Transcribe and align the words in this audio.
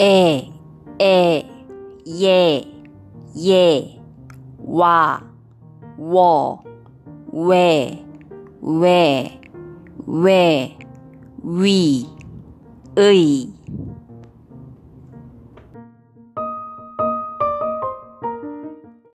에, 0.00 0.48
에, 1.00 1.44
예, 2.06 2.62
예, 3.36 4.00
와, 4.58 5.20
워, 5.98 6.62
왜, 7.32 8.06
왜, 8.62 9.40
왜, 10.06 10.78
위, 11.42 12.06
의, 12.96 13.52